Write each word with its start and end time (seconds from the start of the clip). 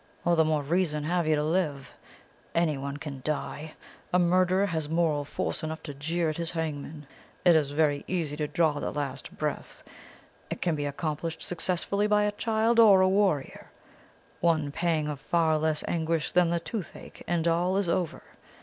All 0.25 0.35
the 0.35 0.43
more 0.43 0.63
reason 0.63 1.03
have 1.03 1.27
you 1.27 1.35
to 1.35 1.43
live. 1.43 1.93
Anyone 2.55 2.97
can 2.97 3.21
die. 3.23 3.75
A 4.11 4.17
murderer 4.17 4.65
has 4.65 4.89
moral 4.89 5.23
force 5.23 5.61
enough 5.61 5.83
to 5.83 5.93
jeer 5.93 6.27
at 6.31 6.37
his 6.37 6.49
hangman. 6.49 7.05
It 7.45 7.55
is 7.55 7.69
very 7.69 8.03
easy 8.07 8.35
to 8.37 8.47
draw 8.47 8.79
the 8.79 8.89
last 8.91 9.37
breath. 9.37 9.83
It 10.49 10.59
can 10.59 10.73
be 10.73 10.85
accomplished 10.87 11.43
successfully 11.43 12.07
by 12.07 12.23
a 12.23 12.31
child 12.31 12.79
or 12.79 13.01
a 13.01 13.07
warrior. 13.07 13.69
One 14.39 14.71
pang 14.71 15.07
of 15.07 15.19
far 15.19 15.55
less 15.59 15.83
anguish 15.87 16.31
than 16.31 16.49
the 16.49 16.59
toothache, 16.59 17.23
and 17.27 17.47
all 17.47 17.77
is 17.77 17.87
over. 17.87 18.23